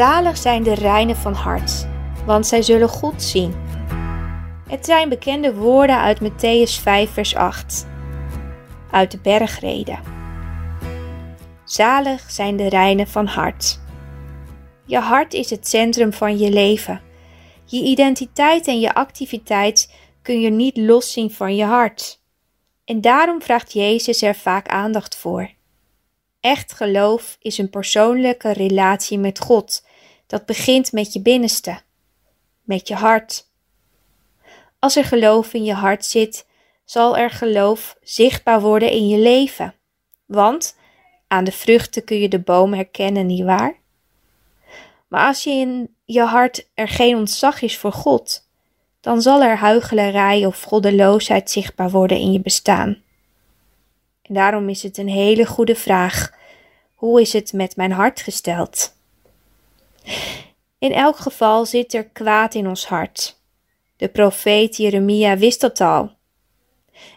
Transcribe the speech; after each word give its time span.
Zalig 0.00 0.36
zijn 0.36 0.62
de 0.62 0.74
reinen 0.74 1.16
van 1.16 1.32
hart, 1.32 1.86
want 2.26 2.46
zij 2.46 2.62
zullen 2.62 2.88
God 2.88 3.22
zien. 3.22 3.54
Het 4.68 4.84
zijn 4.84 5.08
bekende 5.08 5.54
woorden 5.54 6.00
uit 6.00 6.20
Matthäus 6.22 6.82
5, 6.82 7.10
vers 7.10 7.34
8, 7.34 7.86
uit 8.90 9.10
de 9.10 9.18
bergreden. 9.18 9.98
Zalig 11.64 12.30
zijn 12.30 12.56
de 12.56 12.68
reinen 12.68 13.06
van 13.06 13.26
hart. 13.26 13.80
Je 14.86 14.98
hart 14.98 15.32
is 15.32 15.50
het 15.50 15.68
centrum 15.68 16.12
van 16.12 16.38
je 16.38 16.50
leven. 16.50 17.00
Je 17.64 17.82
identiteit 17.82 18.66
en 18.66 18.80
je 18.80 18.94
activiteit 18.94 19.94
kun 20.22 20.40
je 20.40 20.50
niet 20.50 20.76
loszien 20.76 21.30
van 21.30 21.56
je 21.56 21.64
hart. 21.64 22.20
En 22.84 23.00
daarom 23.00 23.42
vraagt 23.42 23.72
Jezus 23.72 24.22
er 24.22 24.34
vaak 24.34 24.68
aandacht 24.68 25.16
voor. 25.16 25.50
Echt 26.40 26.72
geloof 26.72 27.36
is 27.40 27.58
een 27.58 27.70
persoonlijke 27.70 28.52
relatie 28.52 29.18
met 29.18 29.38
God. 29.38 29.88
Dat 30.30 30.46
begint 30.46 30.92
met 30.92 31.12
je 31.12 31.20
binnenste, 31.20 31.80
met 32.62 32.88
je 32.88 32.94
hart. 32.94 33.48
Als 34.78 34.96
er 34.96 35.04
geloof 35.04 35.54
in 35.54 35.64
je 35.64 35.72
hart 35.72 36.04
zit, 36.04 36.46
zal 36.84 37.16
er 37.16 37.30
geloof 37.30 37.96
zichtbaar 38.02 38.60
worden 38.60 38.90
in 38.90 39.08
je 39.08 39.18
leven. 39.18 39.74
Want 40.26 40.76
aan 41.28 41.44
de 41.44 41.52
vruchten 41.52 42.04
kun 42.04 42.16
je 42.16 42.28
de 42.28 42.38
boom 42.38 42.72
herkennen, 42.72 43.26
nietwaar? 43.26 43.76
Maar 45.08 45.26
als 45.26 45.44
je 45.44 45.50
in 45.50 45.94
je 46.04 46.22
hart 46.22 46.68
er 46.74 46.88
geen 46.88 47.16
ontzag 47.16 47.62
is 47.62 47.78
voor 47.78 47.92
God, 47.92 48.48
dan 49.00 49.22
zal 49.22 49.42
er 49.42 49.56
huichelarij 49.56 50.46
of 50.46 50.62
goddeloosheid 50.62 51.50
zichtbaar 51.50 51.90
worden 51.90 52.18
in 52.18 52.32
je 52.32 52.40
bestaan. 52.40 53.02
En 54.22 54.34
daarom 54.34 54.68
is 54.68 54.82
het 54.82 54.98
een 54.98 55.08
hele 55.08 55.46
goede 55.46 55.74
vraag: 55.74 56.32
hoe 56.94 57.20
is 57.20 57.32
het 57.32 57.52
met 57.52 57.76
mijn 57.76 57.92
hart 57.92 58.20
gesteld? 58.20 58.98
In 60.78 60.92
elk 60.92 61.16
geval 61.16 61.66
zit 61.66 61.94
er 61.94 62.08
kwaad 62.08 62.54
in 62.54 62.68
ons 62.68 62.86
hart. 62.86 63.40
De 63.96 64.08
profeet 64.08 64.76
Jeremia 64.76 65.36
wist 65.36 65.60
dat 65.60 65.80
al. 65.80 66.18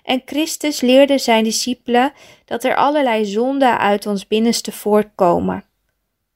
En 0.04 0.22
Christus 0.26 0.82
leerde 0.82 1.18
zijn 1.18 1.44
discipelen 1.44 2.14
dat 2.46 2.64
er 2.64 2.76
allerlei 2.76 3.26
zonden 3.26 3.78
uit 3.78 4.06
ons 4.06 4.28
binnenste 4.28 4.72
voortkomen: 4.72 5.66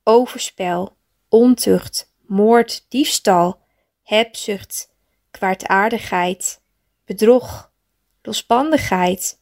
overspel, 0.04 0.96
ontucht, 1.30 2.14
moord, 2.26 2.86
diefstal, 2.90 3.60
hebzucht, 4.04 4.90
kwaadaardigheid, 5.32 6.62
bedrog, 7.06 7.72
losbandigheid, 8.22 9.40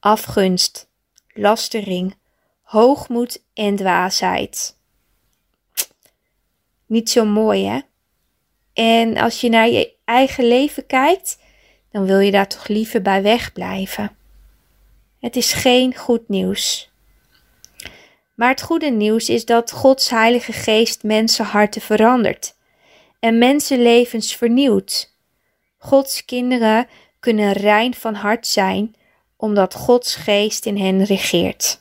afgunst, 0.00 0.88
lastering, 1.32 2.14
hoogmoed 2.62 3.42
en 3.54 3.76
dwaasheid. 3.76 4.82
Niet 6.86 7.10
zo 7.10 7.24
mooi, 7.24 7.66
hè? 7.66 7.80
En 8.72 9.16
als 9.16 9.40
je 9.40 9.48
naar 9.48 9.68
je 9.68 9.94
eigen 10.04 10.44
leven 10.44 10.86
kijkt, 10.86 11.38
dan 11.90 12.06
wil 12.06 12.18
je 12.18 12.30
daar 12.30 12.48
toch 12.48 12.68
liever 12.68 13.02
bij 13.02 13.22
wegblijven. 13.22 14.16
Het 15.20 15.36
is 15.36 15.52
geen 15.52 15.94
goed 15.96 16.28
nieuws. 16.28 16.92
Maar 18.34 18.48
het 18.48 18.62
goede 18.62 18.90
nieuws 18.90 19.28
is 19.28 19.44
dat 19.44 19.70
Gods 19.70 20.10
Heilige 20.10 20.52
Geest 20.52 21.02
mensenharten 21.02 21.80
verandert 21.80 22.56
en 23.20 23.38
mensenlevens 23.38 24.36
vernieuwt. 24.36 25.16
Gods 25.78 26.24
kinderen 26.24 26.86
kunnen 27.20 27.52
rein 27.52 27.94
van 27.94 28.14
hart 28.14 28.46
zijn, 28.46 28.94
omdat 29.36 29.74
Gods 29.74 30.14
Geest 30.14 30.66
in 30.66 30.76
hen 30.76 31.04
regeert. 31.04 31.80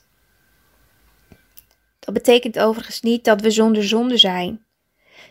Dat 1.99 2.13
betekent 2.13 2.59
overigens 2.59 3.01
niet 3.01 3.23
dat 3.23 3.41
we 3.41 3.51
zonder 3.51 3.83
zonde 3.83 4.17
zijn. 4.17 4.65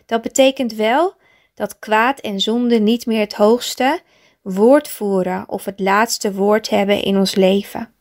Dat 0.05 0.21
betekent 0.21 0.73
wel 0.73 1.15
dat 1.53 1.79
kwaad 1.79 2.19
en 2.19 2.39
zonde 2.39 2.79
niet 2.79 3.05
meer 3.05 3.19
het 3.19 3.33
hoogste 3.33 4.01
woord 4.41 4.87
voeren 4.87 5.49
of 5.49 5.65
het 5.65 5.79
laatste 5.79 6.33
woord 6.33 6.69
hebben 6.69 7.01
in 7.03 7.17
ons 7.17 7.35
leven. 7.35 7.93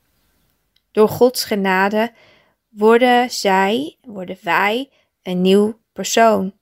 Door 0.92 1.08
Gods 1.08 1.44
genade 1.44 2.12
worden 2.69 3.31
zij, 3.31 3.97
worden 4.02 4.38
wij 4.42 4.91
een 5.22 5.41
nieuw 5.41 5.78
persoon. 5.92 6.52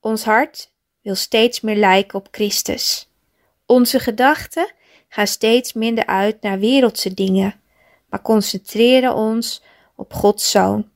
Ons 0.00 0.24
hart 0.24 0.72
wil 1.02 1.14
steeds 1.14 1.60
meer 1.60 1.76
lijken 1.76 2.18
op 2.18 2.28
Christus. 2.30 3.08
Onze 3.66 3.98
gedachten 3.98 4.72
gaan 5.08 5.26
steeds 5.26 5.72
minder 5.72 6.06
uit 6.06 6.42
naar 6.42 6.58
wereldse 6.58 7.14
dingen, 7.14 7.60
maar 8.08 8.22
concentreren 8.22 9.14
ons 9.14 9.62
op 9.96 10.12
Gods 10.12 10.50
Zoon. 10.50 10.90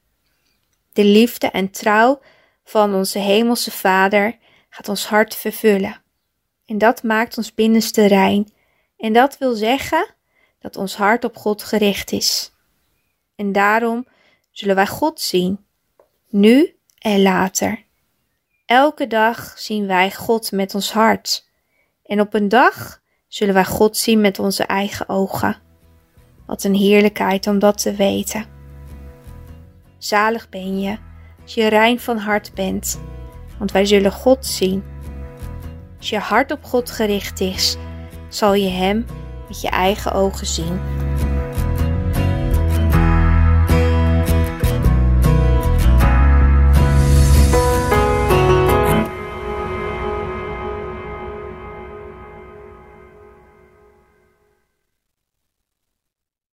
De 0.93 1.05
liefde 1.05 1.47
en 1.47 1.71
trouw 1.71 2.21
van 2.69 2.95
onze 2.95 3.19
Hemelse 3.19 3.71
Vader 3.71 4.39
gaat 4.69 4.89
ons 4.89 5.07
hart 5.07 5.35
vervullen. 5.35 6.03
En 6.67 6.79
dat 6.79 7.03
maakt 7.03 7.37
ons 7.37 7.55
binnenste 7.55 8.07
rein. 8.07 8.53
En 8.97 9.13
dat 9.13 9.39
wil 9.39 9.55
zeggen 9.55 10.15
dat 10.59 10.77
ons 10.77 10.97
hart 10.97 11.25
op 11.25 11.37
God 11.37 11.63
gericht 11.63 12.13
is. 12.13 12.53
En 13.37 13.53
daarom 13.53 14.07
zullen 14.51 14.75
wij 14.75 14.87
God 14.87 15.21
zien, 15.21 15.65
nu 16.29 16.77
en 16.99 17.23
later. 17.23 17.85
Elke 18.67 19.07
dag 19.07 19.59
zien 19.59 19.87
wij 19.87 20.13
God 20.13 20.53
met 20.53 20.75
ons 20.75 20.93
hart. 20.93 21.49
En 22.05 22.21
op 22.21 22.35
een 22.35 22.49
dag 22.49 23.01
zullen 23.29 23.55
wij 23.55 23.65
God 23.65 23.97
zien 23.97 24.21
met 24.21 24.39
onze 24.39 24.63
eigen 24.63 25.09
ogen. 25.09 25.57
Wat 26.47 26.65
een 26.65 26.75
heerlijkheid 26.75 27.47
om 27.47 27.59
dat 27.59 27.83
te 27.83 27.95
weten. 27.95 28.47
Zalig 29.99 30.49
ben 30.49 30.81
je 30.81 31.08
als 31.49 31.57
je 31.57 31.69
rein 31.69 32.01
van 32.01 32.19
hart 32.19 32.55
bent, 32.55 33.01
want 33.59 33.73
wij 33.73 33.85
zullen 33.85 34.13
God 34.13 34.47
zien. 34.47 34.85
Als 35.99 36.11
je 36.11 36.19
hart 36.19 36.51
op 36.51 36.65
God 36.65 36.91
gericht 36.91 37.41
is, 37.41 37.77
zal 38.29 38.55
je 38.55 38.69
Hem 38.69 39.07
met 39.49 39.61
je 39.61 39.69
eigen 39.69 40.13
ogen 40.13 40.47
zien. 40.47 40.81